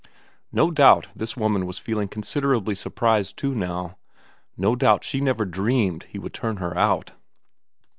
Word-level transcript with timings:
No 0.51 0.71
doubt 0.71 1.09
this 1.15 1.37
woman 1.37 1.67
was 1.67 1.77
feeling 1.77 2.07
consider 2.07 2.55
ably 2.55 2.73
surprised 2.73 3.37
too 3.37 3.53
now; 3.53 3.99
no 4.57 4.75
doubt 4.75 5.03
she 5.03 5.21
never 5.21 5.45
dreamt 5.45 6.05
he 6.05 6.17
would 6.17 6.33
turn 6.33 6.57
her 6.57 6.75
out. 6.75 7.11